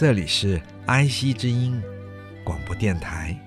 [0.00, 1.78] 这里是 IC 之音
[2.42, 3.38] 广播电台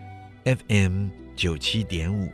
[0.46, 2.32] FM 九七点五，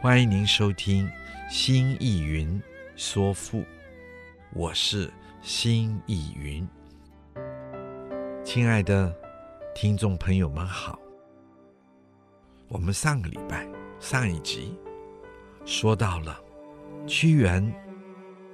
[0.00, 1.04] 欢迎您收听
[1.50, 2.62] 《新艺云
[2.94, 3.58] 说赋》，
[4.54, 6.64] 我是新艺云。
[8.44, 9.12] 亲爱的
[9.74, 10.96] 听众朋友们好，
[12.68, 13.66] 我们上个礼拜
[13.98, 14.78] 上一集
[15.64, 16.38] 说到了
[17.04, 17.68] 屈原，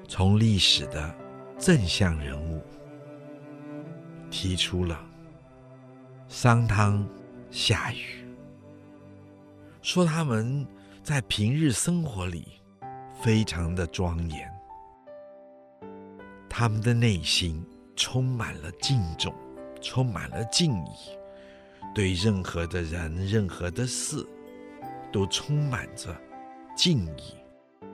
[0.09, 1.15] 从历史的
[1.59, 2.65] 正向人物。
[4.35, 5.01] 提出了
[6.27, 7.09] 商汤、
[7.53, 8.27] 夏禹，
[9.81, 10.67] 说他们
[11.05, 12.61] 在平日生活里
[13.23, 14.53] 非常的庄严，
[16.51, 19.33] 他们的内心充满了敬重，
[19.81, 21.17] 充满了敬意，
[21.95, 24.17] 对任何的人、任何的事
[25.13, 26.13] 都充满着
[26.77, 27.37] 敬意，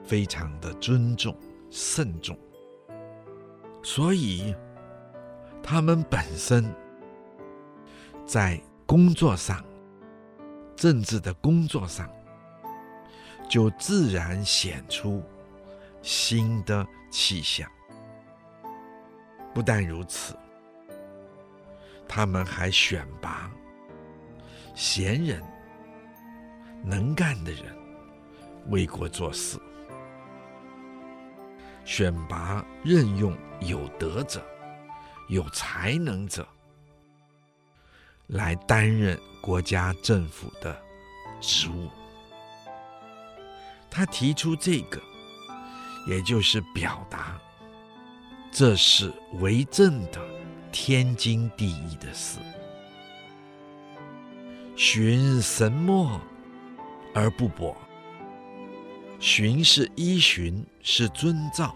[0.03, 1.37] 非常的尊重、
[1.69, 2.35] 慎重，
[3.83, 4.55] 所以。
[5.63, 6.73] 他们本身
[8.25, 9.63] 在工作上、
[10.75, 12.09] 政治的工作上，
[13.49, 15.23] 就自然显出
[16.01, 17.69] 新的气象。
[19.53, 20.35] 不但如此，
[22.07, 23.51] 他们还选拔
[24.73, 25.41] 贤人、
[26.83, 27.63] 能干的人
[28.69, 29.57] 为国做事，
[31.85, 34.41] 选拔任用有德者。
[35.31, 36.45] 有才能者
[38.27, 40.77] 来担任国家政府的
[41.39, 41.89] 职务，
[43.89, 45.01] 他提出这个，
[46.05, 47.39] 也就是表达，
[48.51, 49.09] 这是
[49.39, 50.21] 为政的
[50.69, 52.37] 天经地义的事。
[54.75, 56.19] 循神墨
[57.15, 57.73] 而不博，
[59.17, 61.73] 循是依循，是遵照，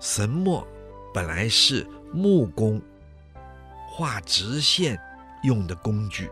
[0.00, 0.66] 神墨。
[1.12, 2.80] 本来是木工
[3.88, 4.98] 画直线
[5.42, 6.30] 用的工具，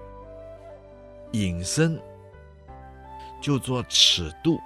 [1.33, 2.01] 引申
[3.41, 4.61] 就做尺度、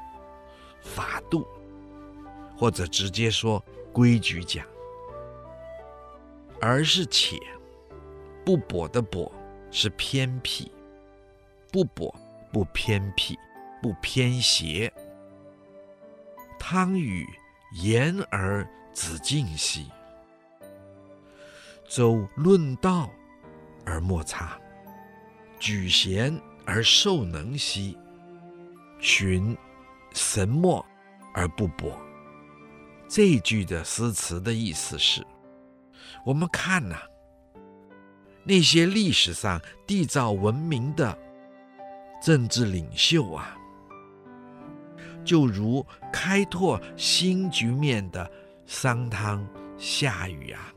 [0.83, 1.47] 法度，
[2.57, 3.63] 或者直接说
[3.93, 4.67] 规矩讲，
[6.61, 7.39] 而是且
[8.45, 9.31] 不跛的跛
[9.71, 10.71] 是偏僻，
[11.71, 12.15] 不跛
[12.53, 13.39] 不偏僻
[13.81, 14.93] 不偏斜。
[16.59, 17.27] 汤与
[17.83, 19.91] 言而子敬兮。
[21.95, 23.11] 周论道
[23.85, 24.59] 而莫差，
[25.59, 27.99] 举贤而授能兮，
[28.99, 29.55] 循
[30.15, 30.83] 神墨
[31.35, 31.95] 而不博。
[33.07, 35.23] 这句的诗词的意思是：
[36.25, 36.97] 我们看呐、
[38.43, 41.15] 那些历史上缔造文明的
[42.23, 43.55] 政治领袖啊，
[45.27, 48.33] 就如开拓新局面的
[48.65, 50.72] 商汤、夏禹啊。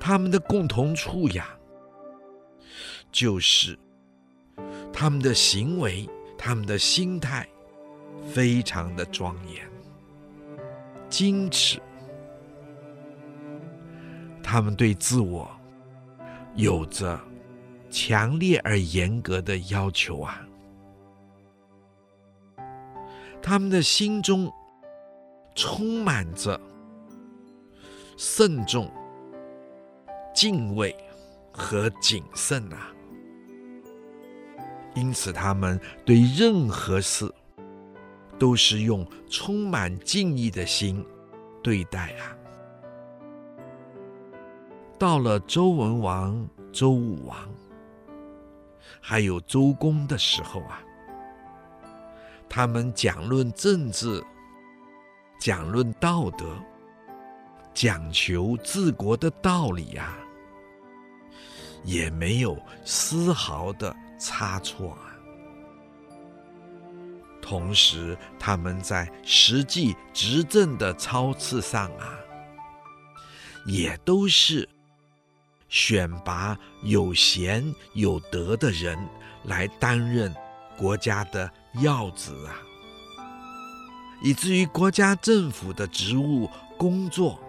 [0.00, 1.46] 他们的共同处呀，
[3.12, 3.78] 就是
[4.90, 7.46] 他们的行为、他们的心态
[8.32, 9.70] 非常的庄严、
[11.10, 11.78] 矜持。
[14.42, 15.48] 他们对自我
[16.56, 17.20] 有着
[17.90, 20.44] 强烈而严格的要求啊。
[23.42, 24.52] 他们的心中
[25.54, 26.58] 充满着
[28.16, 28.90] 慎重。
[30.34, 30.94] 敬畏
[31.52, 32.88] 和谨慎啊，
[34.94, 37.32] 因此他们对任何事
[38.38, 41.04] 都是用充满敬意的心
[41.62, 42.36] 对待啊。
[44.98, 47.36] 到了周文王、周武王，
[49.00, 50.82] 还有周公的时候啊，
[52.48, 54.22] 他们讲论政治，
[55.40, 56.46] 讲论道德，
[57.72, 60.16] 讲求治国的道理呀。
[61.84, 65.10] 也没有丝毫的差错啊。
[67.42, 72.14] 同时，他们在实际执政的操持上啊，
[73.66, 74.68] 也都是
[75.68, 78.96] 选拔有贤有德的人
[79.44, 80.32] 来担任
[80.76, 81.50] 国家的
[81.82, 82.54] 要职啊，
[84.22, 86.48] 以至于国家政府的职务
[86.78, 87.40] 工作，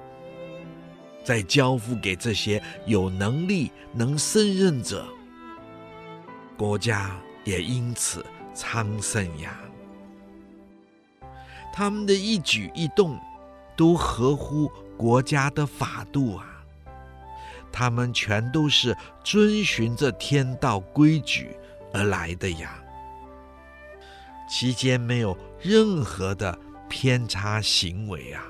[1.24, 5.06] 再交付给这些有能力能胜任者，
[6.58, 8.26] 国家也因此
[8.56, 9.60] 昌盛呀。
[11.74, 13.20] 他们的一举一动
[13.78, 16.48] 都合乎国家的法度啊。
[17.72, 18.94] 他们全都是
[19.24, 21.56] 遵循着天道规矩
[21.94, 22.84] 而来的呀，
[24.50, 26.60] 其间没有任何的
[26.90, 28.44] 偏差行为啊。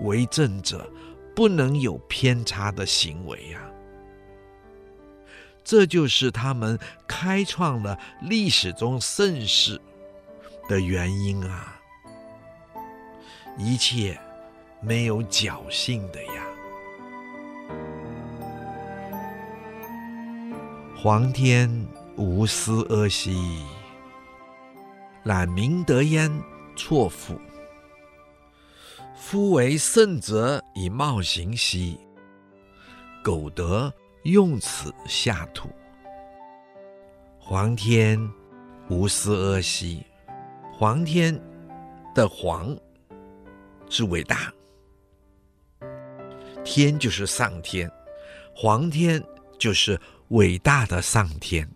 [0.00, 0.90] 为政者
[1.34, 3.60] 不能有偏差的行为呀，
[5.64, 9.80] 这就是他们开创了历史中盛世
[10.68, 11.80] 的原因啊。
[13.56, 14.18] 一切
[14.80, 16.44] 没有侥幸的呀。
[20.96, 21.86] 皇天
[22.16, 23.64] 无私阿兮，
[25.24, 26.30] 览明德焉，
[26.76, 27.40] 错夫。
[29.18, 31.98] 夫为圣者以貌行兮，
[33.22, 33.92] 苟得
[34.22, 35.68] 用此下土。
[37.38, 38.18] 皇天
[38.88, 40.02] 无私阿兮，
[40.72, 41.38] 皇天
[42.14, 42.74] 的皇
[43.90, 44.52] 是伟大，
[46.64, 47.90] 天就是上天，
[48.54, 49.22] 皇天
[49.58, 50.00] 就是。
[50.32, 51.66] 伟大的上天，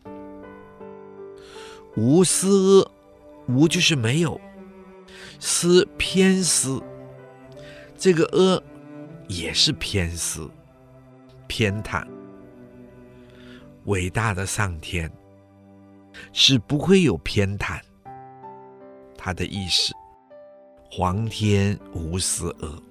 [1.97, 2.91] 无私阿，
[3.49, 4.39] 无就是没有，
[5.41, 6.79] 私偏私，
[8.03, 8.61] 这个阿
[9.29, 10.51] 也是偏私、
[11.47, 12.05] 偏袒。
[13.85, 15.09] 伟大的上天
[16.33, 17.81] 是不会有偏袒，
[19.17, 19.95] 他的意思，
[20.91, 22.83] 皇天无私阿，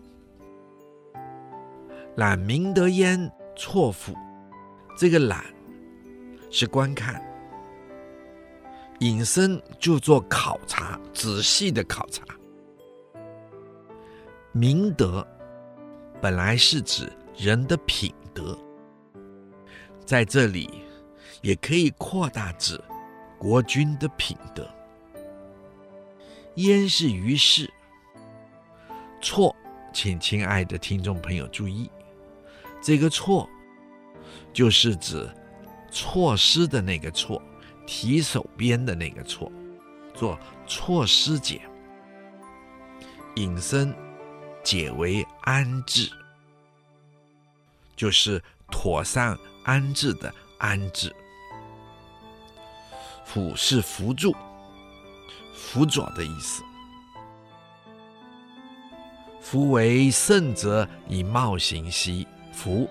[2.16, 4.16] 览明德焉，错付。
[4.98, 5.44] 这个览
[6.50, 7.22] 是观看，
[9.02, 12.24] 引申就做考察，仔细的考察。
[14.54, 15.26] 明德
[16.22, 18.58] 本来是指人的品德，
[20.06, 20.70] 在这里
[21.42, 22.80] 也可以扩大指
[23.38, 24.70] 国君的品德。
[26.56, 27.72] 焉是于是，
[29.22, 29.56] 错，
[29.94, 31.90] 请亲爱的听众朋友注意，
[32.82, 33.50] 这个错。
[34.54, 35.30] 就是指
[35.90, 37.42] 错失的那个错，
[37.88, 39.50] 提手边的那个错，
[40.14, 40.38] 做
[40.68, 41.62] 错失解，
[43.36, 43.94] 引申
[44.64, 46.12] 解为安置，
[47.96, 51.14] 就是妥善安置的安置。
[53.26, 54.36] 辅是辅助、
[55.56, 56.64] 辅佐的意思。
[59.40, 62.90] 夫为圣者以貌行兮，夫。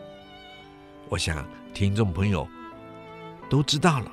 [1.09, 2.49] 我想听众朋友
[3.49, 4.11] 都知道了，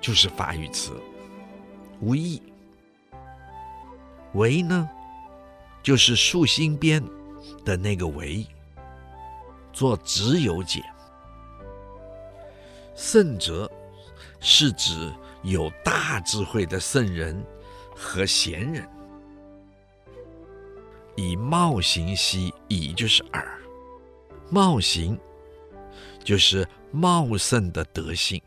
[0.00, 1.00] 就是法语词
[2.00, 2.42] “无义”。
[4.34, 4.88] 为呢，
[5.86, 7.00] 就是竖心边
[7.64, 8.44] 的那个为，
[9.72, 10.82] 做直有解。
[12.96, 13.70] 圣哲
[14.40, 17.40] 是指有大智慧的圣人
[17.94, 18.84] 和贤人。
[21.14, 23.60] 以貌行兮，以就是耳，
[24.50, 25.16] 貌行。
[26.24, 28.42] 就是茂盛的德性，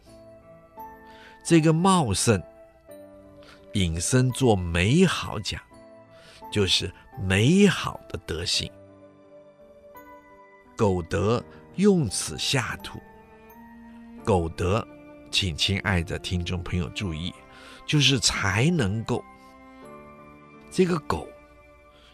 [1.45, 2.43] 这个茂盛
[3.75, 5.61] 引申做美好讲，
[6.51, 6.91] 就是
[7.21, 8.71] 美好的德性。
[10.77, 11.43] 苟得
[11.75, 12.99] 用此下土，
[14.23, 14.85] 苟得，
[15.29, 17.33] 请亲爱的听众朋友注意，
[17.85, 19.23] 就是才能够。
[20.71, 21.27] 这个苟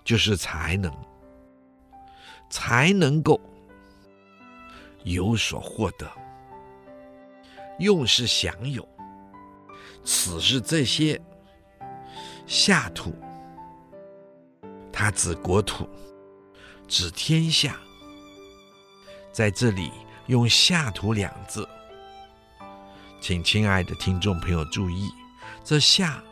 [0.04, 0.92] 就是才能，
[2.50, 3.40] 才能够。
[5.04, 6.12] 有所获得，
[7.78, 8.84] 用是享有，
[10.04, 11.22] 此是这些
[12.48, 13.14] 下土，
[14.98, 15.90] 它指国土，
[16.88, 17.76] 指天下。
[19.34, 19.92] 在这里
[20.28, 21.68] 用“下土”两字，
[23.20, 25.12] 请亲爱的听众朋友注意，
[25.66, 26.24] 这“下”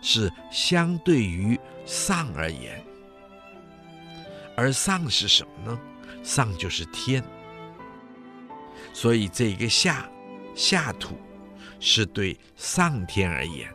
[0.00, 2.80] 是相对于“上”而言，
[4.56, 5.80] 而“上”是什么呢
[6.22, 7.22] ？“上”就是天。
[8.92, 10.08] 所以这个下
[10.54, 11.18] 下土
[11.80, 13.68] 是对上天而言，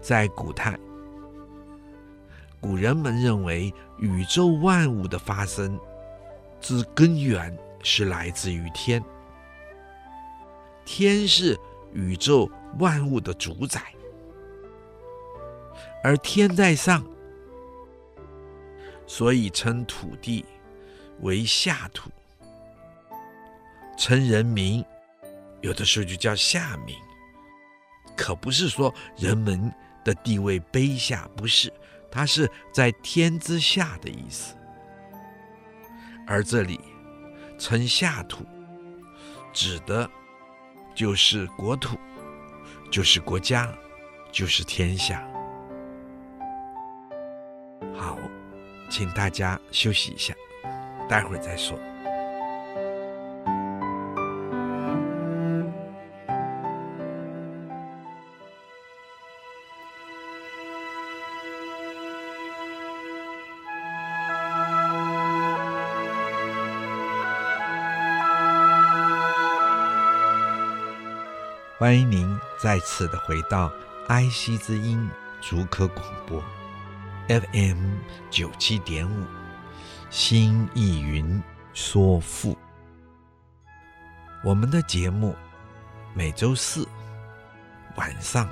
[0.00, 0.78] 在古代，
[2.60, 5.78] 古人们认为宇宙万物的发生
[6.60, 9.02] 之根源是来自于天，
[10.84, 11.58] 天是
[11.94, 13.82] 宇宙万物的主宰，
[16.04, 17.02] 而天在上，
[19.06, 20.44] 所以称土地
[21.20, 22.10] 为下土。
[23.96, 24.84] 称人民
[25.62, 26.94] 有的时候就叫下民，
[28.16, 29.72] 可不是说人们
[30.04, 31.72] 的地位卑下，不是，
[32.10, 34.56] 它是在天之下的意思。
[36.26, 36.80] 而这里
[37.58, 38.44] 称下土，
[39.52, 40.08] 指的
[40.94, 41.98] 就是国土，
[42.90, 43.72] 就是国家，
[44.30, 45.26] 就是天下。
[47.96, 48.18] 好，
[48.88, 50.34] 请大家休息一下，
[51.08, 51.78] 待会儿再说。
[71.80, 73.72] 欢迎您再次的回到
[74.06, 75.08] 爱惜之音
[75.40, 76.38] 竹科广播
[77.26, 77.94] FM
[78.28, 79.24] 九七点五，
[80.10, 82.54] 新意云说赋。
[84.44, 85.34] 我们的节目
[86.12, 86.86] 每周四
[87.96, 88.46] 晚上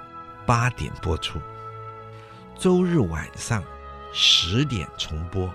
[0.46, 1.38] 八点播出，
[2.56, 3.62] 周日晚上
[4.10, 5.52] 十点重播。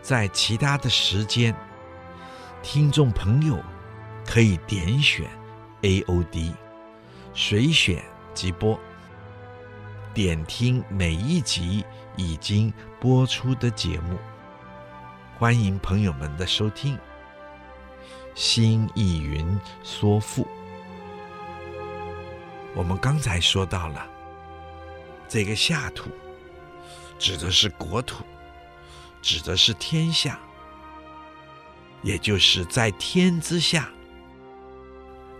[0.00, 1.52] 在其他的时间，
[2.62, 3.60] 听众朋友
[4.24, 5.28] 可以点选。
[5.82, 6.54] AOD
[7.34, 8.02] 随选
[8.34, 8.78] 即播，
[10.12, 11.84] 点听每一集
[12.16, 14.18] 已经播出的节目。
[15.38, 16.98] 欢迎朋友们的收听。
[18.34, 20.44] 新艺云说赋，
[22.74, 24.04] 我们刚才说到了
[25.28, 26.10] 这个下土，
[27.20, 28.24] 指的是国土，
[29.22, 30.40] 指的是天下，
[32.02, 33.88] 也就是在天之下。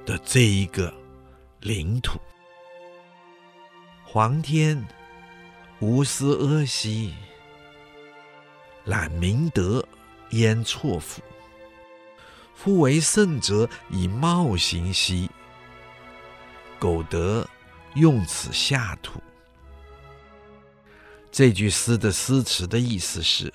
[0.09, 0.91] 的这一个
[1.61, 2.19] 领土，
[4.07, 4.83] 皇天
[5.81, 7.15] 无私阿兮，
[8.87, 9.87] 揽明德
[10.31, 11.21] 焉错夫？
[12.55, 15.31] 夫为圣者以貌行兮，
[16.79, 17.47] 苟得
[17.95, 19.21] 用此下土。
[21.31, 23.53] 这句诗的诗词的意思是：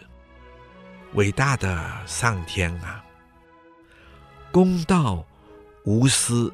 [1.15, 3.03] 伟大的上天啊，
[4.51, 5.25] 公道。
[5.85, 6.53] 无私，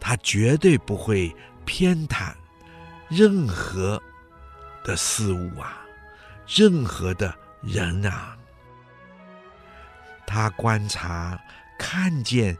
[0.00, 2.34] 他绝对不会偏袒
[3.08, 4.02] 任何
[4.82, 5.80] 的事物啊，
[6.46, 8.36] 任何的人啊。
[10.26, 11.40] 他观察、
[11.78, 12.56] 看见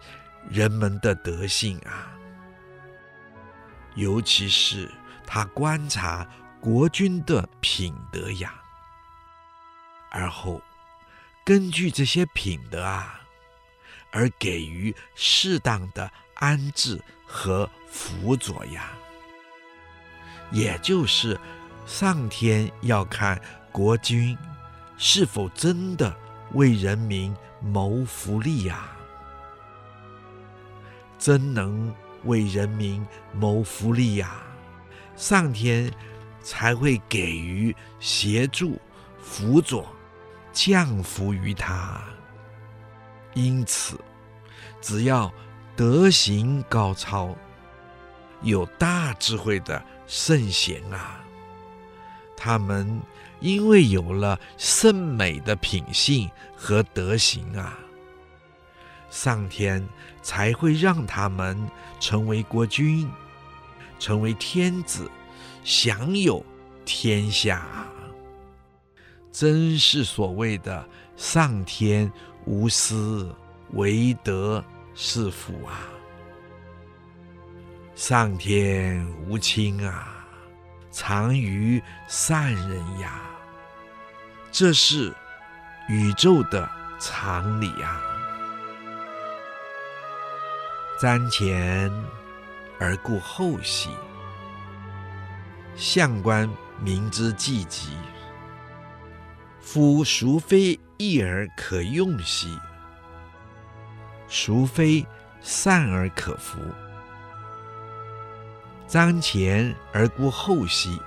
[0.49, 2.13] 人们的德性啊，
[3.97, 4.89] 尤其是
[5.27, 6.27] 他观察
[6.61, 8.55] 国君的品德呀，
[10.11, 10.63] 而后
[11.45, 13.20] 根据这些品德啊。
[14.11, 18.91] 而给予适当的安置和辅佐呀，
[20.51, 21.39] 也就是
[21.87, 23.41] 上天要看
[23.73, 24.37] 国君
[24.97, 26.15] 是否真的
[26.53, 28.91] 为人民谋福利呀，
[31.19, 34.43] 真能为人民谋福利呀，
[35.17, 35.93] 上天
[36.43, 38.81] 才会给予协助、
[39.23, 39.87] 辅佐、
[40.53, 42.03] 降福于他。
[43.35, 43.99] 因此，
[44.81, 45.33] 只要
[45.77, 47.35] 德行高超、
[48.43, 51.21] 有大智慧的圣贤啊，
[52.37, 53.01] 他们
[53.41, 57.79] 因为有了圣美的品性和德行啊，
[59.11, 59.87] 上天
[60.23, 61.57] 才会让他们
[61.99, 63.09] 成为国君，
[63.99, 65.11] 成为天子，
[65.63, 66.45] 享有
[66.85, 67.87] 天下。
[69.33, 70.85] 真是所谓的
[71.17, 72.13] 上天。
[72.47, 73.35] 无私，
[73.73, 75.89] 唯德是辅啊！
[77.95, 80.25] 上天无亲啊，
[80.91, 83.21] 常于善人呀。
[84.51, 85.15] 这是
[85.89, 86.69] 宇宙的
[86.99, 88.01] 常理啊！
[90.99, 91.93] 瞻前
[92.79, 93.91] 而顾后兮，
[95.77, 97.97] 相观民之济急。
[99.61, 102.61] 夫孰非义而可用兮？
[104.29, 105.07] 孰非
[105.41, 106.61] 善而可服？
[108.87, 111.01] 瞻前而顾后兮。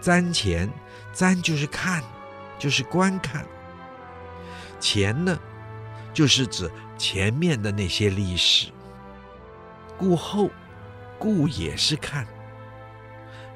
[0.00, 0.72] 瞻前，
[1.12, 2.02] 瞻就是看，
[2.58, 3.44] 就是观看。
[4.80, 5.38] 前呢，
[6.14, 8.70] 就是指前面的那些历史。
[9.98, 10.48] 顾后，
[11.18, 12.26] 顾也是看。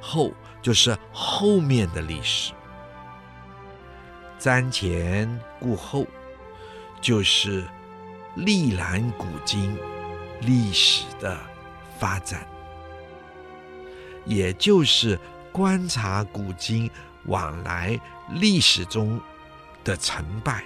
[0.02, 2.52] 后就是后面的历史。
[4.40, 6.06] 瞻前顾后，
[7.00, 7.62] 就是
[8.35, 9.76] 历览古今
[10.40, 11.38] 历史的
[11.99, 12.47] 发展，
[14.25, 15.18] 也就是
[15.52, 16.90] 观察古今
[17.26, 19.20] 往来历史中
[19.85, 20.64] 的成败。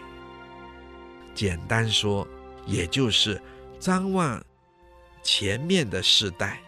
[1.35, 2.25] 简单说，
[2.67, 3.43] 也就是
[3.81, 4.41] 张望
[5.21, 6.61] 前面的世代，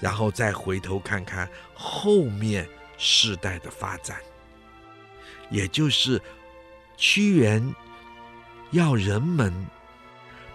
[0.00, 4.18] 然后再回头看看后面世代的发展，
[5.50, 6.20] 也就是
[6.96, 7.74] 屈原
[8.70, 9.52] 要人们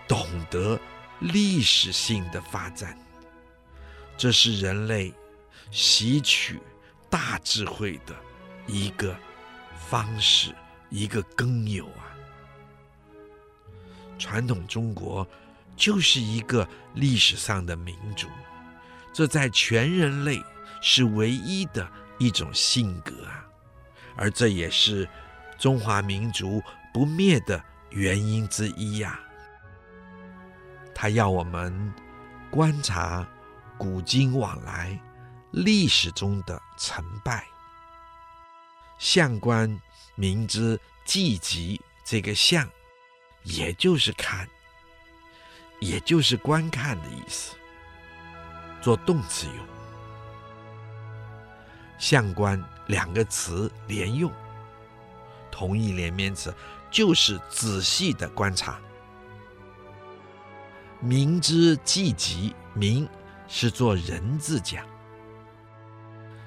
[0.08, 0.80] 懂得
[1.20, 2.98] 历史性的发展，
[4.18, 5.14] 这是人类
[5.72, 6.60] 吸取
[7.10, 8.16] 大智慧的
[8.66, 9.18] 一个
[9.90, 10.54] 方式，
[10.90, 12.10] 一个根由啊。
[14.20, 15.28] 传统中国
[15.76, 18.28] 就是一个历史上的民族，
[19.14, 20.42] 这在全人类
[20.82, 23.47] 是唯一的一种性格啊，
[24.18, 25.08] 而这也是
[25.58, 26.62] 中华民族
[26.94, 29.20] 不灭的原因之一呀。
[30.94, 31.94] 他要我们
[32.50, 33.26] 观察
[33.78, 35.00] 古今往来
[35.52, 37.46] 历史中的成败，
[38.98, 39.80] 相观
[40.16, 42.68] 明知既及，这个相。
[43.44, 44.46] 也就是看，
[45.80, 47.56] 也就是观看的意思，
[48.82, 49.66] 做动词用。
[51.98, 54.32] 相观两个词连用，
[55.52, 56.54] 同义连绵词
[56.90, 58.80] 就是仔细的观察。
[61.00, 63.08] 民之既及，明
[63.48, 64.86] 是做人字讲，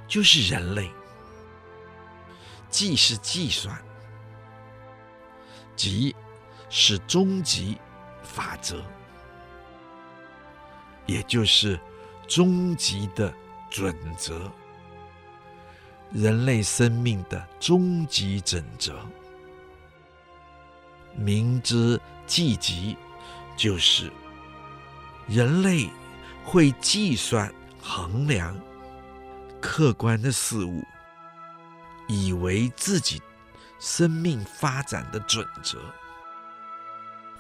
[0.09, 0.91] 就是人类。
[2.69, 3.81] 计是计算，
[5.75, 6.15] 及。
[6.73, 7.77] 是终极
[8.23, 8.81] 法则，
[11.05, 11.77] 也就是
[12.29, 13.35] 终极的
[13.69, 14.49] 准则，
[16.13, 18.99] 人类生命的终极准则。
[21.17, 22.97] 明之计及，
[23.57, 24.11] 就是
[25.29, 25.89] 人类
[26.45, 27.53] 会计算、
[27.83, 28.57] 衡量
[29.61, 30.83] 客观的事物，
[32.09, 33.21] 以为自己
[33.79, 35.79] 生命发展的准则。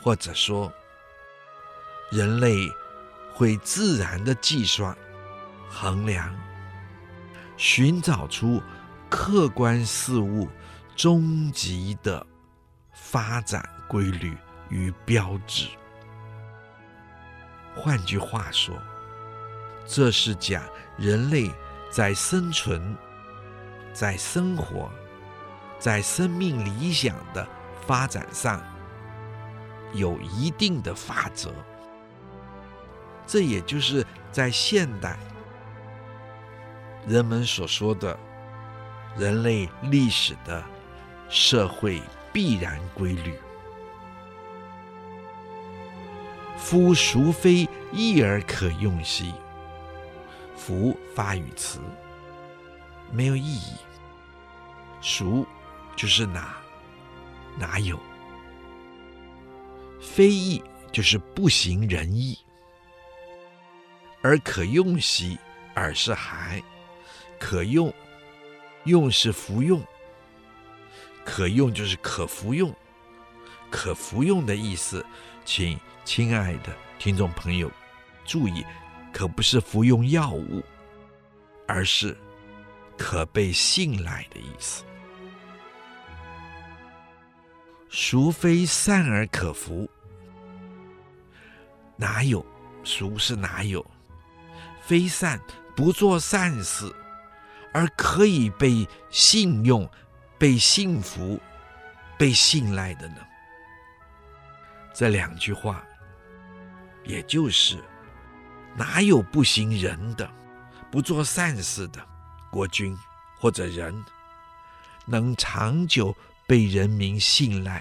[0.02, 0.72] 或者说，
[2.10, 2.68] 人类
[3.32, 4.97] 会自然的计算、
[5.68, 6.34] 衡量，
[7.60, 8.58] 寻找出
[9.10, 10.49] 客观事物
[10.96, 12.26] 终极的
[12.90, 14.34] 发展规律
[14.70, 15.68] 与标志。
[17.76, 18.75] 换句话说，
[19.86, 20.64] 这是讲
[20.96, 21.50] 人类
[21.90, 22.96] 在生存、
[23.92, 24.90] 在生活、
[25.78, 27.46] 在生命理想的
[27.86, 28.58] 发展上。
[29.92, 31.52] 有一定的法则，
[33.26, 35.18] 这也就是在现代
[37.06, 38.19] 人们所说的
[39.17, 40.63] 人类历史的
[41.28, 42.00] 社会
[42.32, 43.34] 必然规律。
[46.56, 49.32] 夫孰非义而可用兮？
[50.54, 51.80] 夫发语词，
[53.10, 53.76] 没有意义。
[55.00, 55.47] 孰
[55.97, 56.56] 就是哪，
[57.58, 57.99] 哪有？
[60.00, 62.39] 非义就是不行仁义，
[64.23, 65.39] 而可用兮，
[65.75, 66.63] 而是还
[67.40, 67.92] 可用，
[68.84, 69.82] 用是服用，
[71.24, 72.72] 可用就是可服用，
[73.70, 75.04] 可服用的意思，
[75.44, 77.68] 请亲爱的听众朋友
[78.26, 78.64] 注意，
[79.12, 80.62] 可不是服用药物，
[81.66, 82.16] 而是
[82.98, 84.84] 可被信赖的意思。
[87.88, 89.88] 孰非善而可服？
[91.96, 92.44] 哪有？
[92.84, 93.84] 孰是哪有？
[94.82, 95.40] 非善
[95.74, 96.94] 不做善事，
[97.73, 99.89] 而可以被信用、
[100.39, 101.41] 被信服、
[102.19, 103.17] 被信赖的呢？
[104.95, 105.85] 这两句话，
[107.04, 107.78] 也就是
[108.76, 110.30] 哪有不行仁的、
[110.91, 112.04] 不做善事的
[112.50, 112.97] 国君
[113.39, 114.04] 或者人，
[115.06, 116.17] 能长久？
[116.47, 117.80] 被人民信赖、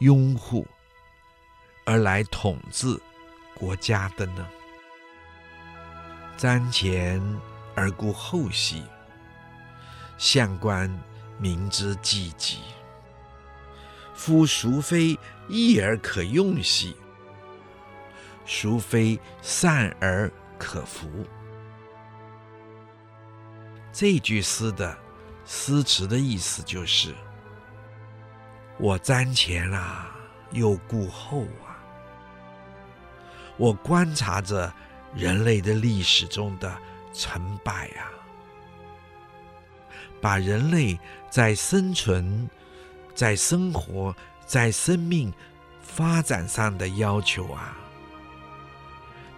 [0.00, 0.66] 拥护
[1.84, 3.00] 而来统治
[3.54, 4.44] 国家的呢？
[6.36, 7.22] 瞻前
[7.74, 8.84] 而顾后兮，
[10.16, 10.90] 相观
[11.38, 12.58] 民之计及。
[14.14, 16.96] 夫孰非易而可用兮？
[18.46, 21.08] 孰非善而可服？
[23.92, 24.96] 这句诗的
[25.44, 27.14] 诗词的意思就是。
[28.76, 30.14] 我瞻前啊，
[30.50, 31.78] 又顾后啊。
[33.56, 34.72] 我观察着
[35.14, 36.76] 人类的历史中的
[37.14, 38.12] 成败啊，
[40.20, 40.98] 把人类
[41.30, 42.50] 在生存、
[43.14, 45.32] 在生活、在生命
[45.80, 47.76] 发展上的要求啊，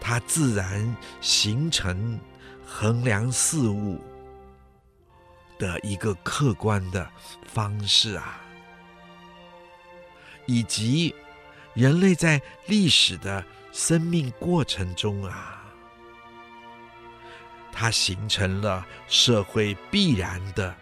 [0.01, 2.19] 它自然形成
[2.67, 4.01] 衡量事物
[5.59, 7.09] 的一个客观的
[7.47, 8.41] 方式啊。
[10.47, 11.13] 以及
[11.75, 15.56] 人类在历史的生命过程中啊，
[17.79, 20.75] 它形成了社会必然的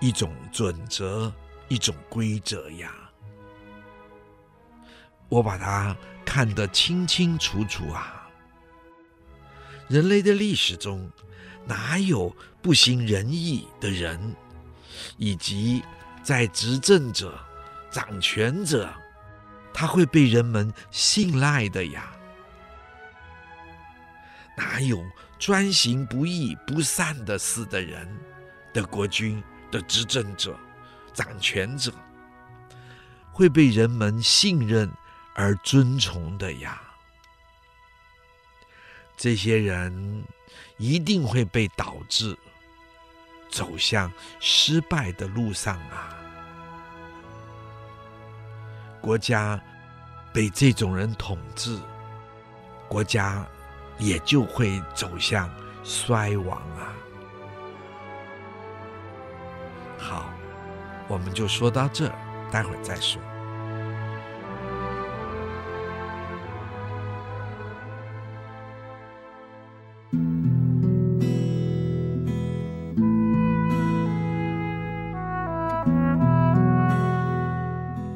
[0.00, 1.32] 一种准则、
[1.66, 2.94] 一种规则呀。
[5.28, 8.28] 我把它看得清清楚楚啊！
[9.88, 11.10] 人类的历史中，
[11.66, 14.36] 哪有不行仁义的人，
[15.16, 15.82] 以及
[16.22, 17.36] 在执政者、
[17.90, 18.88] 掌权者，
[19.74, 22.12] 他会被人们信赖的呀？
[24.56, 25.02] 哪有
[25.40, 28.06] 专行不义、不善的事的人
[28.74, 30.54] 的国君的执政者、
[31.14, 31.90] 掌权者
[33.32, 34.88] 会被人们信任
[35.34, 36.78] 而尊崇的呀？
[39.16, 40.22] 这些人
[40.76, 42.36] 一定会被导致
[43.50, 46.16] 走向失败的路上啊！
[49.00, 49.58] 国家
[50.34, 51.78] 被这种人统治，
[52.88, 53.46] 国家
[54.00, 55.48] 也就会走向
[55.84, 56.96] 衰亡啊！
[59.98, 60.30] 好，
[61.06, 62.10] 我们就说到这，
[62.50, 63.20] 待会儿再说。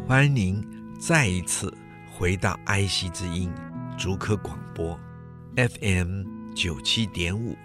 [0.07, 0.66] 欢迎您
[0.99, 1.77] 再一次
[2.11, 3.53] 回到爱惜之音
[3.99, 4.99] 竹科广播
[5.57, 7.57] FM 九七点五，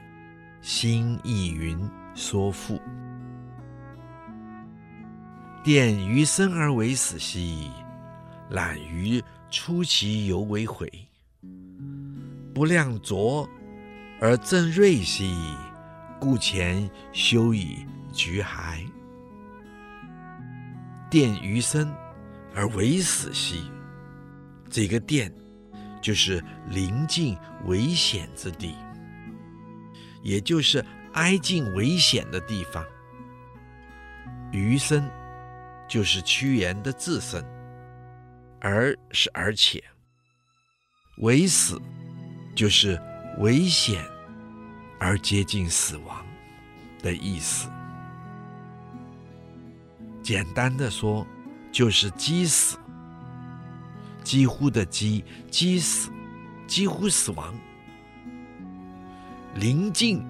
[0.62, 2.80] 新意云说赋。
[5.64, 7.72] 奠余生而为死兮，
[8.52, 10.92] 懒于出其犹为悔。
[12.54, 13.50] 不量浊
[14.22, 15.56] 而正锐兮，
[16.20, 17.78] 故前修以
[18.14, 18.86] 橘骸。
[21.10, 21.92] 奠余生。
[22.56, 23.72] 而为死兮，
[24.70, 25.32] 这个奠
[26.02, 28.76] 就是临近危险之地，
[30.24, 30.84] 也就是
[31.14, 32.84] 挨近危险的地方。
[34.52, 35.10] 余生
[35.88, 37.44] 就是屈原的自身，
[38.60, 39.84] 而是而且，
[41.18, 41.80] 为死
[42.56, 43.00] 就是
[43.40, 44.04] 危险
[45.00, 46.26] 而接近死亡
[47.04, 47.70] 的意思。
[50.24, 51.26] 简单的说。
[51.72, 52.80] 就是几死，
[54.24, 56.12] 几乎的几，几死，
[56.68, 57.54] 几乎死亡，
[59.56, 60.24] 临近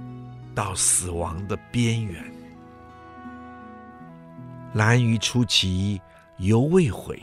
[0.55, 2.23] 到死亡的边缘。
[4.75, 5.99] 览于出其
[6.37, 7.21] 犹未悔，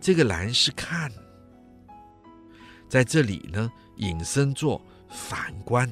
[0.00, 1.10] 这个览是看，
[2.88, 5.90] 在这里呢，引申作反观，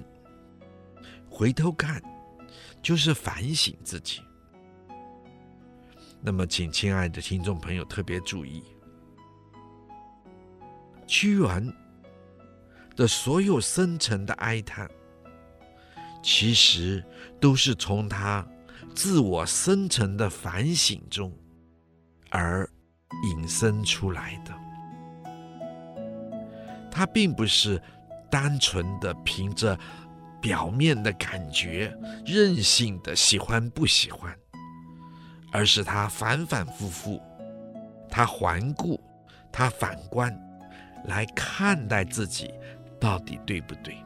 [1.29, 2.01] 回头看，
[2.81, 4.21] 就是反省自己。
[6.23, 8.63] 那么，请亲爱的听众朋友特别注意，
[11.07, 11.73] 屈原
[12.97, 14.91] 的所有深沉的哀叹，
[16.23, 17.05] 其实
[17.41, 18.47] 都是从他
[18.95, 21.33] 自我深沉的反省中
[22.31, 22.69] 而
[23.29, 24.55] 引申出来的。
[26.91, 27.81] 他并不是
[28.31, 29.79] 单纯的凭着
[30.41, 31.93] 表面的感觉，
[32.25, 34.33] 任性的喜欢不喜欢。
[35.53, 37.23] 而是他反反复复，
[38.11, 39.01] 他环顾，
[39.53, 40.37] 他反观，
[41.05, 42.53] 来看待自己
[43.01, 43.97] 到底对不对？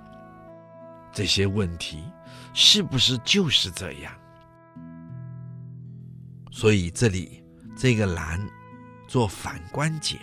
[1.12, 2.04] 这些问题
[2.54, 4.12] 是不是就是这样？
[6.50, 7.42] 所以这里
[7.76, 8.40] 这个览
[9.06, 10.18] 做反关节，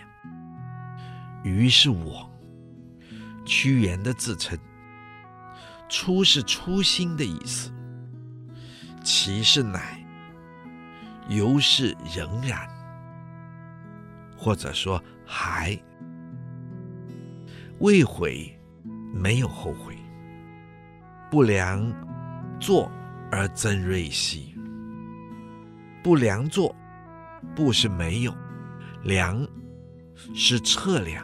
[1.43, 2.29] 余是我，
[3.45, 4.57] 屈原的自称，
[5.89, 7.71] 初是初心的意思，
[9.03, 10.01] 其是乃。
[11.27, 12.69] 犹是仍然，
[14.37, 15.75] 或者说还
[17.85, 18.51] 未悔，
[19.13, 19.95] 没有后悔。
[21.29, 21.93] 不良
[22.59, 22.91] 作
[23.31, 24.57] 而增锐兮，
[26.03, 26.75] 不良作，
[27.55, 28.33] 不是没有，
[29.03, 29.47] 量
[30.33, 31.23] 是测量，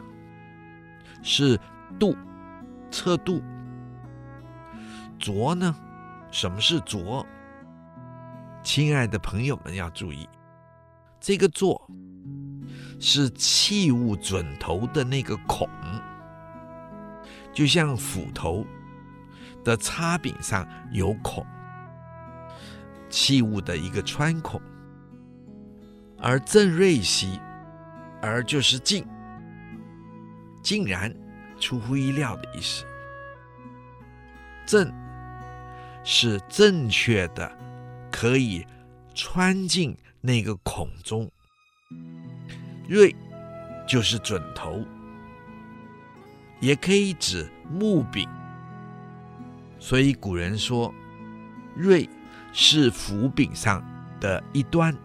[1.20, 1.58] 是
[1.98, 2.16] 度，
[2.92, 3.42] 测度。
[5.18, 5.74] 浊呢？
[6.30, 7.26] 什么是浊？
[8.62, 10.28] 亲爱的朋友们要注意，
[11.18, 11.90] 这个“浊”
[13.00, 15.68] 是器物准头的那个孔，
[17.52, 18.66] 就像斧头
[19.64, 21.46] 的插柄上有孔，
[23.08, 24.60] 器物的一个穿孔。
[26.18, 27.40] 而正锐兮，
[28.20, 29.06] 而就是竟，
[30.62, 31.14] 竟然
[31.58, 32.84] 出乎意料的意思。
[34.66, 34.92] 正
[36.04, 37.58] 是正确的。
[38.14, 38.64] 可以
[39.14, 41.28] 穿进那个孔中，
[42.86, 43.16] 锐
[43.88, 44.84] 就是准头，
[46.62, 48.26] 也可以指木柄。
[49.80, 50.94] 所以古人说，
[51.74, 52.08] 锐
[52.52, 53.84] 是斧柄上
[54.20, 54.96] 的一端，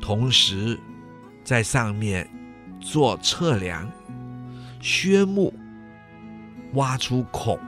[0.00, 0.80] 同时
[1.44, 2.26] 在上面
[2.80, 3.86] 做测量，
[4.80, 5.52] 削木，
[6.72, 7.58] 挖出孔，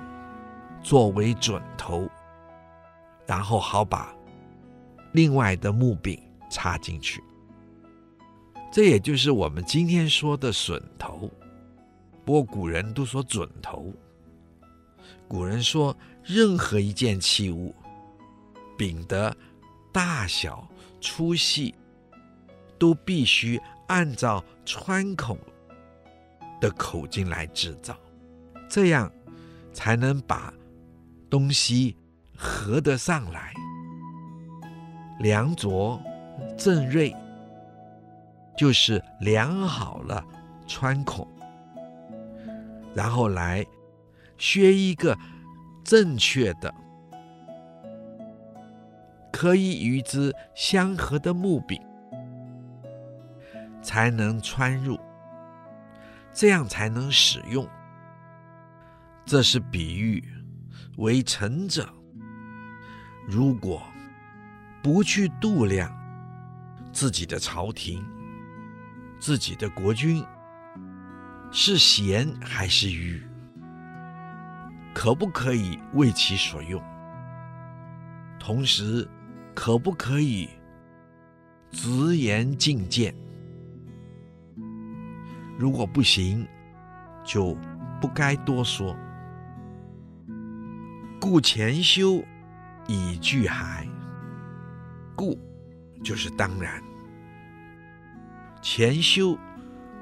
[0.83, 2.09] 作为准头，
[3.27, 4.15] 然后好把
[5.13, 6.19] 另外的木柄
[6.51, 7.23] 插进去。
[8.73, 11.31] 这也就是我们今天说的榫头，
[12.27, 13.93] 不过古人都说准头。
[15.29, 17.73] 古人说，任何一件器物，
[18.77, 19.35] 柄的
[19.93, 20.69] 大小
[21.01, 21.73] 粗细，
[22.79, 25.39] 都必须按照穿孔
[26.61, 27.97] 的口径来制造，
[28.69, 29.11] 这样
[29.73, 30.53] 才能把
[31.31, 31.97] 东西
[32.37, 33.55] 合得上来，
[35.21, 36.01] 量琢
[36.59, 37.15] 正锐。
[38.59, 40.25] 就是量好了
[40.67, 41.29] 穿孔，
[42.97, 43.63] 然后来
[44.39, 45.15] 削一个
[45.85, 46.75] 正确的、
[49.31, 51.79] 可以与之相合的木柄，
[53.83, 54.99] 才能穿入，
[56.33, 57.69] 这样才能使用。
[59.27, 60.25] 这是比喻，
[60.97, 61.87] 为臣者，
[63.29, 63.83] 如果
[64.83, 65.95] 不去度量
[66.93, 68.03] 自己的朝廷。
[69.19, 70.23] 自己的国君
[71.51, 73.23] 是贤还是愚，
[74.95, 76.83] 可不可以为其所用？
[78.39, 79.09] 同时，
[79.55, 80.49] 可不可以
[81.71, 83.15] 直言进谏？
[85.59, 86.47] 如果不行，
[87.25, 87.57] 就
[88.01, 88.95] 不该多说。
[91.19, 92.23] 故前修
[92.87, 93.89] 以具骸，
[95.17, 95.39] 故
[96.05, 96.83] 就是当然。
[98.61, 99.37] 前修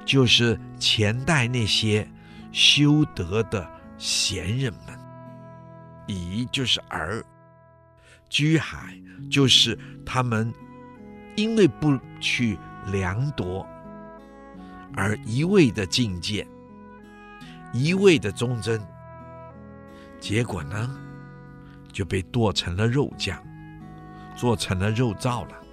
[0.05, 2.07] 就是前代那些
[2.53, 3.66] 修德的
[3.97, 4.94] 贤人们，
[6.07, 7.25] 以就是而，
[8.29, 8.94] 居海
[9.31, 10.53] 就是他们
[11.37, 12.59] 因为不去
[12.92, 13.64] 量度
[14.94, 16.47] 而一味的进谏，
[17.73, 18.79] 一味的忠贞，
[20.20, 20.94] 结果呢
[21.90, 23.42] 就被剁成了肉酱，
[24.37, 25.63] 做成了肉燥了。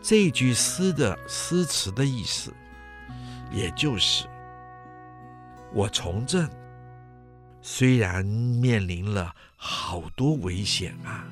[0.00, 2.52] 这句诗的诗词的意思，
[3.50, 4.26] 也就是
[5.72, 6.48] 我从政，
[7.60, 11.26] 虽然面临了好多危险啊，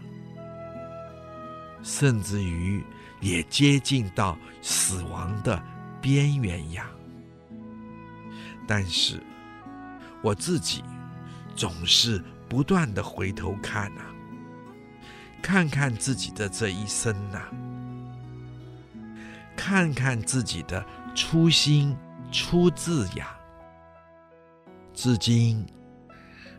[1.83, 2.85] 甚至于
[3.21, 5.63] 也接近到死亡的
[6.03, 6.91] 边缘呀，
[8.67, 9.23] 但是
[10.23, 10.83] 我自己
[11.55, 14.07] 总是不断的回头看啊，
[15.41, 17.41] 看看自己的这一生呐、
[19.57, 21.97] 看看自己的初心
[22.31, 23.37] 出自呀，
[24.93, 25.67] 至今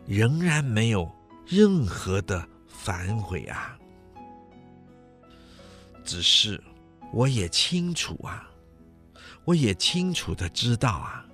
[0.04, 1.10] 仍然没有
[1.46, 3.78] 任何的反悔啊。
[6.04, 6.62] 只是
[7.12, 8.48] 我也清楚啊，
[9.44, 11.24] 我也清楚的知道啊，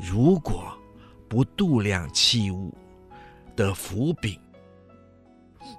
[0.00, 0.76] 如果
[1.28, 2.74] 不度量器物
[3.54, 4.40] 的斧柄，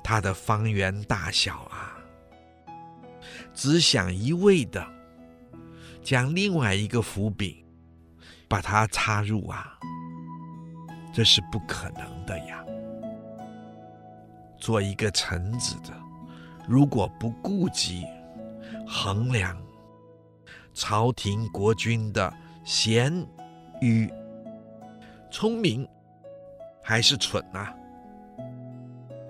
[0.03, 1.90] 它的方圆大小啊。
[3.53, 4.85] 只想一味的
[6.01, 7.55] 将另外一个斧柄
[8.47, 9.77] 把它插入啊，
[11.13, 12.63] 这是不可能的呀。
[14.57, 15.93] 做一个臣子的，
[16.67, 18.05] 如果不顾及
[18.87, 19.59] 衡量
[20.73, 22.31] 朝廷国君的
[22.63, 23.25] 贤
[23.81, 24.11] 与、
[25.31, 25.87] 聪明
[26.83, 27.73] 还是蠢啊，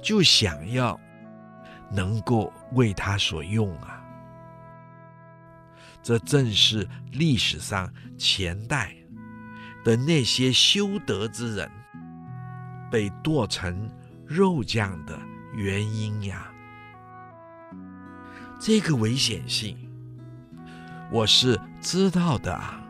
[0.02, 1.00] 就想要
[1.90, 4.01] 能够为他所用啊。
[6.04, 8.96] 这正是历史上前代
[9.84, 11.70] 的那些修德之人
[12.90, 13.90] 被剁成
[14.26, 15.20] 肉酱的
[15.54, 16.52] 原因呀！
[18.60, 19.78] 这个危险性，
[21.12, 22.82] 我是知道的啊，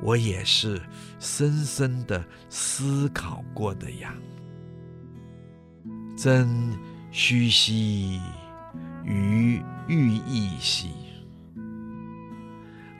[0.00, 0.80] 我也是
[1.18, 4.14] 深深的思考过的呀。
[6.16, 6.76] 真
[7.10, 8.20] 虚兮，
[9.04, 11.03] 于欲易兮。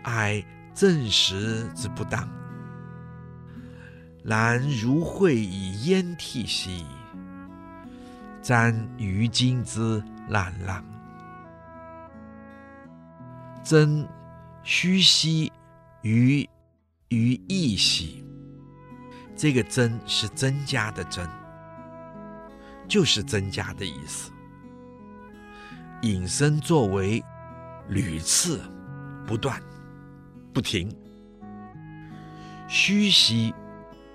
[0.05, 2.29] 哀正时之不当，
[4.23, 6.87] 然如晦以烟涕兮，
[8.43, 10.83] 瞻于今之滥觴。
[13.63, 14.07] 增
[14.63, 15.51] 虚兮
[16.03, 16.49] 于
[17.09, 18.23] 于易兮，
[19.35, 21.27] 这个增是增加的增，
[22.87, 24.31] 就是增加的意思，
[26.03, 27.25] 引申作为
[27.89, 28.61] 屡次
[29.27, 29.63] 不断。
[30.55, 30.89] 不停。
[32.69, 33.53] 嘘息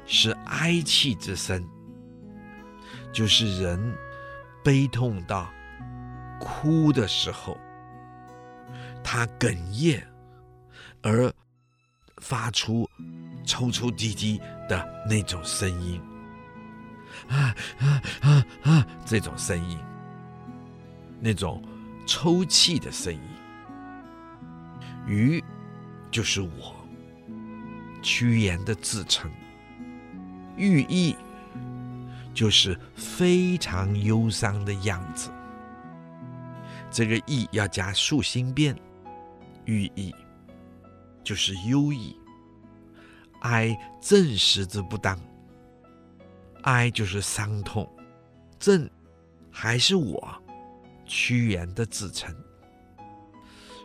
[0.07, 1.63] 是哀泣之声，
[3.13, 3.95] 就是人
[4.63, 5.47] 悲痛到
[6.39, 7.57] 哭的时候，
[9.03, 10.01] 他哽咽
[11.03, 11.31] 而
[12.17, 12.89] 发出
[13.45, 16.01] 抽抽啼啼的那种声音，
[17.27, 18.87] 啊啊啊啊！
[19.05, 19.77] 这种声音，
[21.19, 21.63] 那种
[22.07, 23.21] 抽泣的声音。
[25.05, 25.43] 鱼
[26.11, 26.75] 就是我。
[28.01, 29.29] 屈原的自称，
[30.55, 31.13] 寓意
[32.33, 35.29] 就是非常忧伤的样子。
[36.89, 38.73] 这个“意”要加竖心边，
[39.65, 40.15] 寓意
[41.25, 42.15] 就是忧矣。
[43.41, 45.19] 哀正实之不当，
[46.63, 47.85] 哀就是伤痛，
[48.57, 48.89] 正
[49.51, 50.41] 还是我
[51.05, 52.33] 屈原的自称，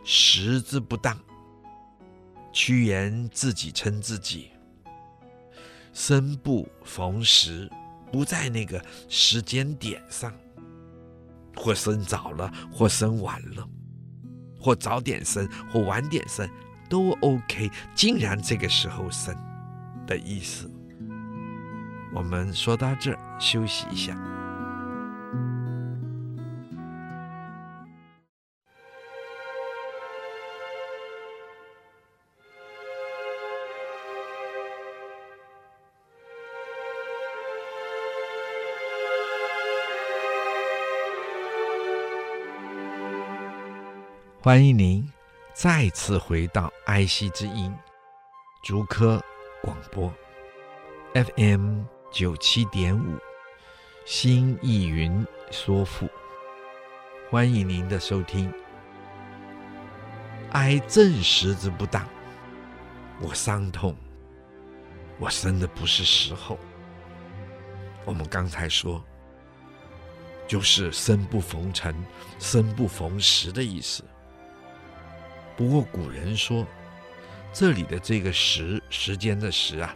[0.05, 1.19] 实之不当。
[2.55, 4.49] 屈原自己称自己，
[5.91, 7.69] 生不逢时，
[8.13, 10.33] 不在那个时间点上，
[11.57, 13.69] 或生早了，或生晚了，
[14.57, 16.49] 或早点生，或晚点生，
[16.89, 17.69] 都 OK。
[17.93, 19.35] 竟然这个时候生
[20.07, 20.71] 的意思。
[22.13, 24.17] 我们说到这儿，休息一下。
[44.45, 45.11] 欢迎您
[45.55, 47.75] 再次回到爱惜之音
[48.61, 49.19] 竹科
[49.59, 50.13] 广播
[51.15, 51.81] FM
[52.11, 53.17] 九七点五，
[54.05, 56.07] 心意云说赋。
[57.31, 58.53] 欢迎您的收听。
[60.51, 62.07] 哀正时之不当，
[63.19, 63.95] 我伤痛，
[65.17, 66.59] 我生的不是时候。
[68.05, 69.03] 我们刚才说，
[70.47, 71.95] 就是生不逢辰，
[72.37, 74.03] 生不逢时的意思。
[75.57, 76.65] 不过古人说，
[77.53, 79.95] 这里的这个时，时间的时啊，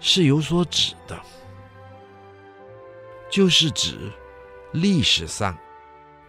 [0.00, 1.20] 是有所指的，
[3.30, 4.10] 就是指
[4.72, 5.56] 历史上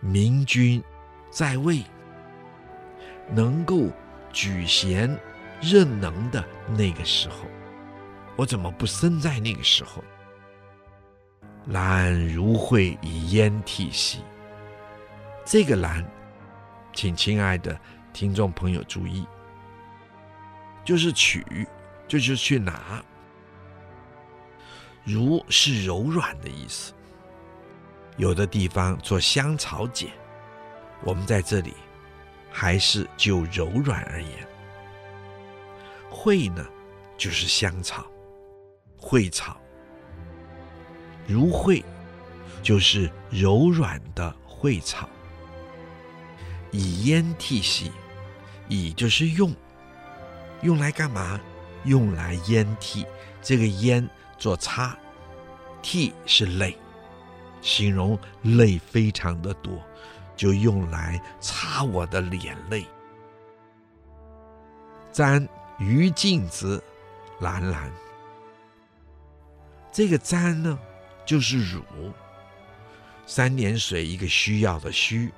[0.01, 0.83] 明君
[1.29, 1.81] 在位，
[3.29, 3.87] 能够
[4.33, 5.17] 举贤
[5.61, 7.45] 任能的那个时候。
[8.35, 10.03] 我怎么不生在那个时候？
[11.67, 14.19] 兰如蕙以烟涕兮。
[15.45, 16.05] 这个兰，
[16.93, 17.79] 请亲爱的。
[18.17, 19.27] 听众朋友注意，
[20.83, 21.67] 就是取，
[22.07, 22.99] 就是去拿。
[25.03, 26.95] 如是柔软的意思。
[28.15, 30.09] 有的地方做香草碱，
[31.03, 31.75] 我们在这里
[32.49, 34.31] 还是就柔软而言。
[36.09, 36.65] 蕙呢，
[37.19, 38.03] 就是香草，
[38.99, 39.61] 蕙草。
[41.27, 41.85] 如蕙，
[42.63, 45.07] 就是柔软的蕙草。
[46.71, 47.91] 以烟替兮。
[48.67, 49.53] 以就是用，
[50.61, 51.39] 用来干嘛？
[51.83, 53.05] 用来烟涕，
[53.41, 54.97] 这个烟做擦，
[55.81, 56.75] 涕是泪，
[57.61, 59.81] 形容泪非常的多，
[60.35, 62.85] 就用来擦我的脸泪。
[65.11, 65.47] 沾
[65.79, 66.83] 余镜子，
[67.39, 67.89] 蓝蓝。
[69.91, 70.77] 这个沾呢，
[71.25, 71.83] 就是乳，
[73.25, 75.31] 三点水一个需要的需，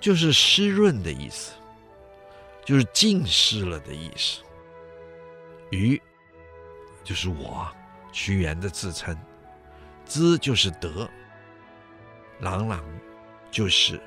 [0.00, 1.52] 就是湿润的意思。
[2.64, 4.42] 就是浸湿了的意思。
[5.70, 5.98] 余
[7.02, 7.66] 就是我，
[8.12, 9.16] 屈原的自称。
[10.04, 11.08] 之就是得。
[12.40, 12.84] 朗朗
[13.50, 13.98] 就是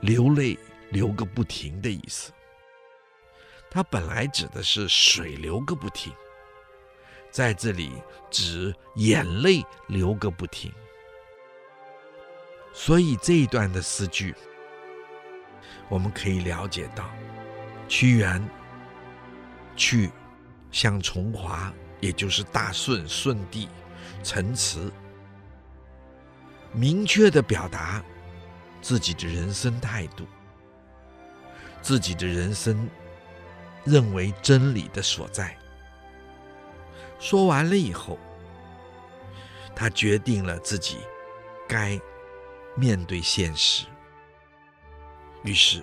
[0.00, 2.32] 流泪流个不停的意思。
[3.70, 6.10] 它本来指的是水流个不停，
[7.30, 7.92] 在这里
[8.30, 10.72] 指眼泪流个不停。
[12.72, 14.34] 所以这一段的诗句，
[15.90, 17.10] 我们可以了解到。
[17.86, 18.42] 屈原
[19.76, 20.10] 去
[20.70, 21.70] 向重华，
[22.00, 23.68] 也就是大顺顺帝
[24.22, 24.90] 陈词，
[26.72, 28.02] 明确地表达
[28.80, 30.24] 自己的人生态度，
[31.82, 32.88] 自己的人生
[33.84, 35.56] 认为真理的所在。
[37.18, 38.16] 说完了以后，
[39.74, 40.98] 他决定了自己
[41.68, 42.00] 该
[42.76, 43.84] 面对现实，
[45.42, 45.82] 于是。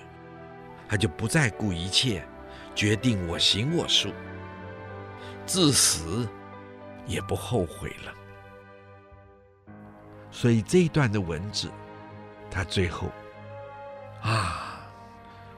[0.90, 2.26] 他就不再顾一切，
[2.74, 4.10] 决定我行我素，
[5.46, 6.26] 至死
[7.06, 8.14] 也不后悔了。
[10.32, 11.70] 所以这一段的文字，
[12.50, 13.12] 他最后
[14.22, 14.80] 啊，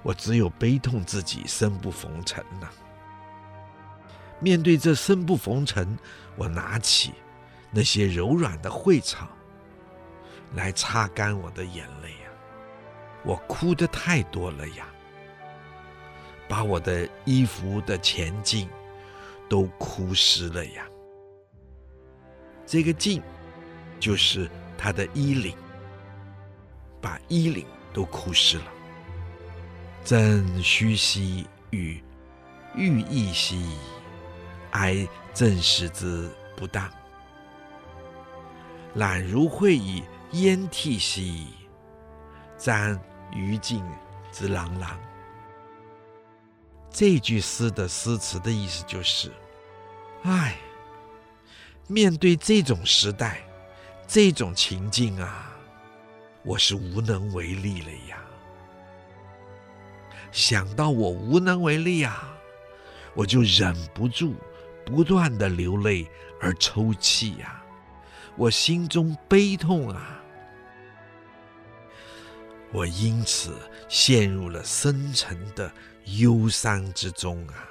[0.02, 2.68] 我只有悲痛自己生不逢辰呐、
[4.40, 5.96] 面对这生不逢辰，
[6.36, 7.14] 我拿起
[7.70, 9.28] 那些柔软的蕙草
[10.56, 12.16] 来擦干我的眼泪。
[13.24, 14.88] 我哭的太多了呀，
[16.48, 18.68] 把我的衣服的前襟
[19.50, 20.88] 都哭湿了呀。
[22.66, 23.22] 这个襟
[24.00, 25.56] 就是他的衣领，
[27.02, 28.66] 把衣领都哭湿了。
[30.06, 32.02] 正虚兮与
[32.74, 33.78] 欲意兮，
[34.72, 36.90] 哀正视之不当。
[38.96, 41.48] 懒如会以烟涕兮，
[42.58, 43.00] 瞻
[43.34, 43.82] 余烬
[44.32, 45.00] 之朗朗。
[46.92, 49.32] 这句诗的诗词的意思就是：
[50.24, 50.58] 哎，
[51.88, 53.42] 面对这种时代、
[54.08, 55.52] 这种情境啊，
[56.44, 58.18] 我是无能为力了呀。
[60.32, 62.36] 想到我无能为力啊，
[63.14, 64.36] 我就忍不住
[64.86, 66.08] 不断的流泪
[66.42, 67.64] 而抽泣呀，
[68.36, 70.19] 我心中悲痛啊，
[72.72, 73.56] 我因此
[73.88, 75.72] 陷入了深沉的
[76.20, 77.70] 忧伤之中啊，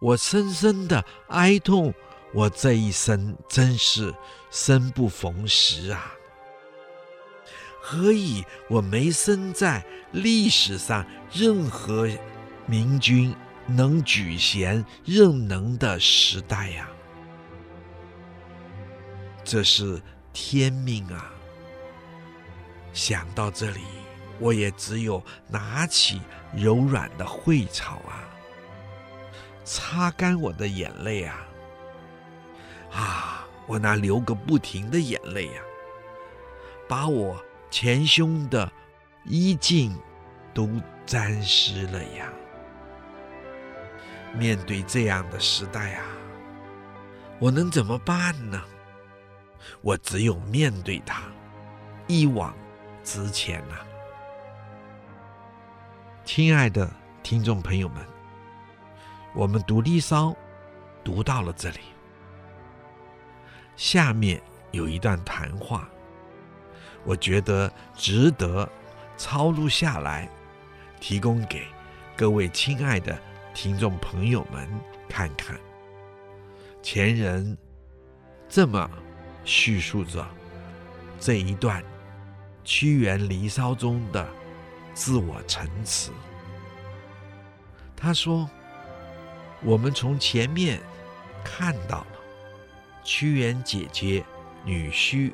[0.00, 1.94] 我深深的哀痛，
[2.34, 4.14] 我这一生真是
[4.50, 6.12] 生不逢时啊。
[7.80, 12.08] 何以我没生在历史上任何
[12.66, 13.32] 明君
[13.68, 16.88] 能举贤任能的时代呀？
[19.44, 20.02] 这是
[20.32, 21.32] 天命啊！
[22.96, 23.82] 想到这里，
[24.40, 26.22] 我也只有拿起
[26.54, 28.24] 柔软的蕙草啊，
[29.64, 31.46] 擦干我的眼泪啊！
[32.90, 35.60] 啊，我那流个不停的眼泪呀，
[36.88, 37.40] 把我。
[37.68, 38.72] 前胸的
[39.24, 39.94] 衣襟
[40.54, 40.70] 都
[41.04, 42.32] 沾湿了呀！
[44.32, 46.06] 面对这样的时代啊，
[47.38, 48.62] 我能怎么办呢？
[49.82, 51.24] 我只有面对它，
[52.06, 52.56] 一往
[53.06, 53.76] 直前呐、
[56.24, 56.90] 亲爱的
[57.22, 58.04] 听众朋友们，
[59.32, 60.30] 我们读《离骚》
[61.04, 61.78] 读到了这里，
[63.76, 64.42] 下面
[64.72, 65.88] 有一段谈话。
[67.04, 68.68] 我觉得值得
[69.16, 70.28] 抄录下来，
[70.98, 71.64] 提供给
[72.16, 73.16] 各位亲爱的
[73.54, 74.68] 听众朋友们
[75.08, 75.56] 看看。
[76.82, 77.56] 前人
[78.48, 78.90] 这么
[79.44, 80.26] 叙述着
[81.20, 81.80] 这一段
[82.66, 84.28] 屈原《离骚》中的
[84.92, 86.12] 自我陈词。
[87.96, 88.46] 他说
[89.64, 90.78] ：“我们从前面
[91.42, 92.16] 看到了
[93.02, 94.22] 屈原姐姐
[94.62, 95.32] 女婿。”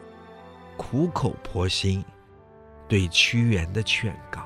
[0.74, 2.02] 苦口婆心
[2.88, 4.42] 对屈原的劝告，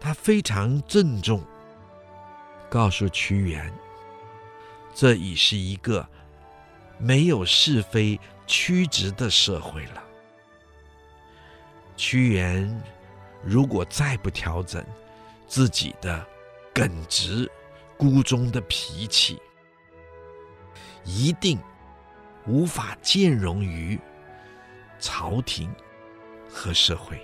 [0.00, 1.42] 他非常郑重，
[2.70, 3.70] 告诉屈原，
[4.94, 6.08] 这已是一个
[6.96, 10.02] 没有是非曲直的社会了。
[11.98, 12.82] 屈原
[13.44, 14.82] 如果再不调整
[15.46, 16.26] 自己的
[16.72, 17.50] 耿直
[17.98, 19.38] 孤忠的脾气，
[21.04, 21.58] 一定。
[22.46, 24.00] 无法见容于
[24.98, 25.70] 朝廷
[26.48, 27.20] 和社会，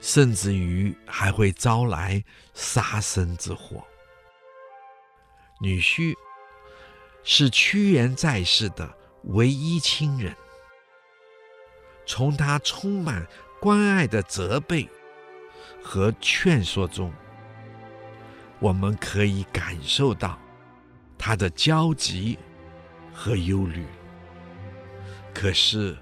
[0.00, 3.84] 甚至于还会招来杀身之祸。
[5.60, 6.14] 女婿
[7.22, 8.90] 是屈原在世的
[9.24, 10.34] 唯一亲人，
[12.08, 13.24] 从他充满
[13.60, 14.88] 关爱的责备
[15.80, 17.12] 和劝说中，
[18.58, 20.36] 我们可以感受到
[21.16, 22.36] 他的焦急。
[23.20, 23.84] 和忧虑，
[25.34, 25.98] 可是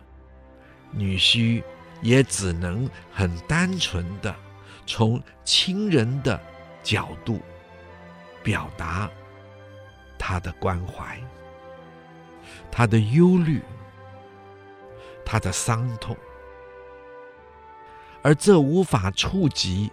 [0.91, 1.63] 女婿
[2.03, 4.37] 也只能很单纯的
[4.85, 6.39] 从亲人的
[6.83, 7.41] 角度
[8.43, 9.11] 表达
[10.19, 11.19] 他的关怀、
[12.71, 13.63] 他的忧虑、
[15.27, 16.17] 他的伤痛，
[18.23, 19.91] 而这无法触及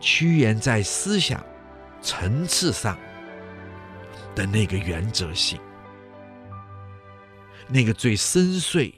[0.00, 1.44] 屈原在思想
[2.00, 2.98] 层次上
[4.34, 5.60] 的那个原则性。
[7.68, 8.92] 那个最深邃、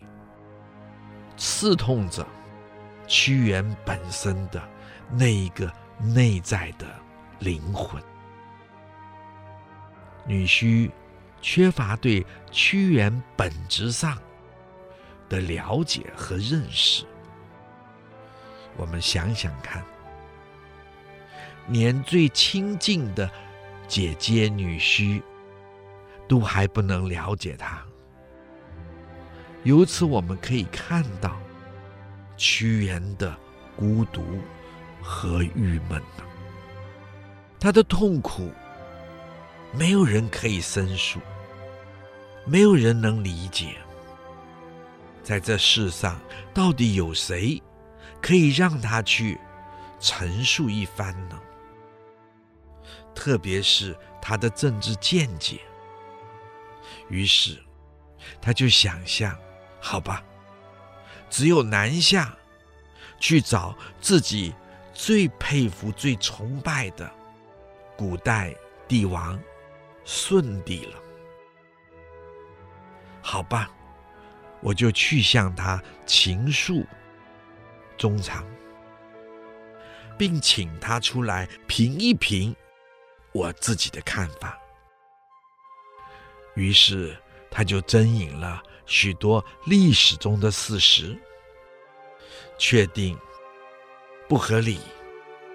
[1.37, 2.26] 刺痛着
[3.07, 4.62] 屈原本身的
[5.11, 6.87] 那一个内在的
[7.41, 8.03] 灵魂，
[10.26, 10.91] 女婿
[11.43, 14.16] 缺乏对屈原本质上
[15.28, 17.04] 的了解和认识。
[18.76, 19.84] 我们想想看，
[21.68, 23.30] 连最亲近的
[23.86, 25.22] 姐姐女婿
[26.28, 27.82] 都还不能了解他。
[29.62, 31.36] 由此，我们可以看到
[32.36, 33.34] 屈原的
[33.76, 34.22] 孤独
[35.00, 36.02] 和郁闷？
[37.58, 38.50] 他的痛苦，
[39.72, 41.18] 没有人可以申诉，
[42.44, 43.76] 没有人能理解。
[45.24, 46.20] 在这世上，
[46.52, 47.60] 到底有谁
[48.20, 49.40] 可以让他去
[49.98, 51.40] 陈述一番呢？
[53.14, 55.60] 特别是他的政治见解。
[57.08, 57.58] 于是，
[58.40, 59.34] 他就想象，
[59.80, 60.22] 好吧，
[61.30, 62.36] 只有南下，
[63.18, 64.54] 去找自己
[64.92, 67.10] 最佩服、最崇拜的
[67.96, 68.54] 古代
[68.86, 69.40] 帝王
[70.04, 70.98] 舜帝了。
[73.22, 73.70] 好吧。
[74.64, 76.84] 我就去向他倾诉
[77.98, 78.44] 衷肠，
[80.16, 82.56] 并请他出来评一评
[83.32, 84.58] 我自己的看法。
[86.54, 87.14] 于是
[87.50, 91.14] 他就征引了许多历史中的事实，
[92.56, 93.18] 确定
[94.26, 94.80] 不合理、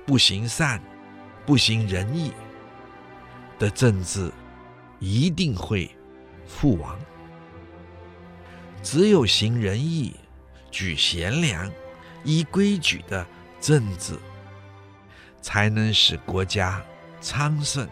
[0.05, 0.79] 不行善、
[1.47, 2.31] 不行仁义
[3.57, 4.31] 的政治
[4.99, 5.89] 一定会
[6.47, 6.99] 覆亡。
[8.81, 10.15] 只有行仁义、
[10.71, 11.71] 举贤良、
[12.23, 13.25] 依规矩的
[13.59, 14.17] 政治，
[15.41, 16.83] 才能使国家
[17.21, 17.87] 昌盛，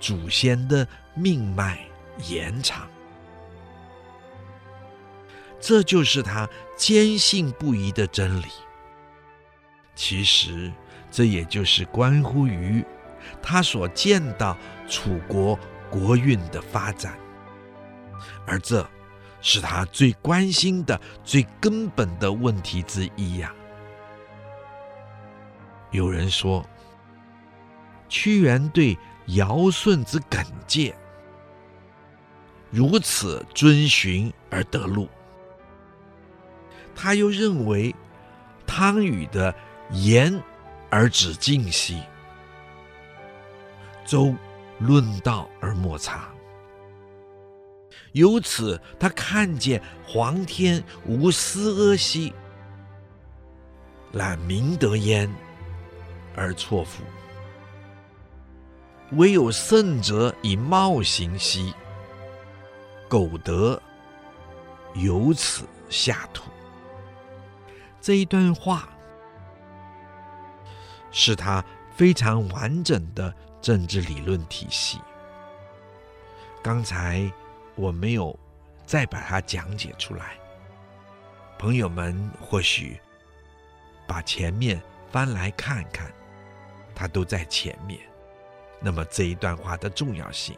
[0.00, 1.86] 祖先的命脉
[2.26, 2.88] 延长。
[5.60, 8.46] 这就是他坚信不疑的真理。
[9.94, 10.72] 其实，
[11.10, 12.84] 这也就是关乎于
[13.42, 14.56] 他所见到
[14.88, 15.58] 楚国
[15.90, 17.18] 国运的发展，
[18.46, 18.88] 而这。
[19.40, 23.54] 是他最关心的、最根本的问题之一呀。
[25.90, 26.64] 有人说，
[28.08, 28.96] 屈原对
[29.28, 30.94] 尧舜之耿介
[32.70, 35.08] 如此遵循而得路，
[36.94, 37.94] 他又认为
[38.66, 39.54] 汤禹的
[39.90, 40.38] 言
[40.90, 42.02] 而止敬兮，
[44.04, 44.34] 周
[44.78, 46.28] 论道而莫察。
[48.18, 52.34] 由此，他看见皇天无私阿兮，
[54.10, 55.32] 揽明德焉
[56.34, 57.04] 而错夫；
[59.12, 61.72] 惟有圣者以貌行兮，
[63.08, 63.80] 苟得
[64.94, 66.50] 由此下土。
[68.00, 68.88] 这一段话
[71.12, 71.64] 是他
[71.94, 74.98] 非常完整的政治理论体系。
[76.64, 77.32] 刚才。
[77.78, 78.36] 我没有
[78.84, 80.36] 再把它讲解出来，
[81.56, 83.00] 朋友们或许
[84.04, 86.12] 把前面翻来看看，
[86.92, 88.00] 它都在前面。
[88.80, 90.56] 那么这一段话的重要性，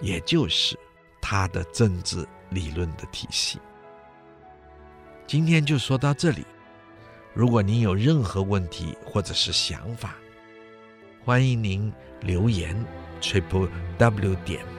[0.00, 0.76] 也就是
[1.22, 3.60] 它的政治理论的体系。
[5.26, 6.44] 今天就说到这里。
[7.34, 10.16] 如果您有任何问题或者是想法，
[11.24, 12.84] 欢迎您留言
[13.20, 14.77] triple w 点。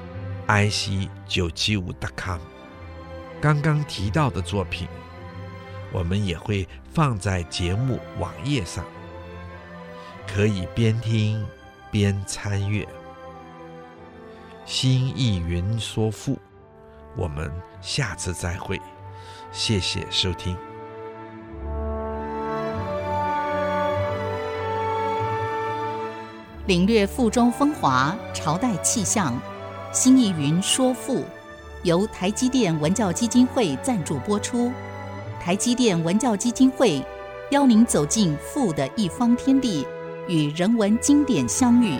[0.49, 2.39] I c 九七五 .com，
[3.39, 4.87] 刚刚提到的作品，
[5.91, 8.83] 我们也会放在节目网页上，
[10.27, 11.45] 可以边听
[11.91, 12.87] 边参阅。
[14.65, 16.39] 新意云说赋，
[17.15, 18.81] 我们下次再会，
[19.51, 20.57] 谢谢收听。
[26.65, 29.39] 领略赋中风华，朝代气象。
[29.91, 31.25] 新意云说赋，
[31.81, 34.71] 由台积电文教基金会赞助播出。
[35.41, 37.03] 台积电文教基金会
[37.49, 39.83] 邀您走进赋的一方天地，
[40.27, 41.97] 与人文经典相遇。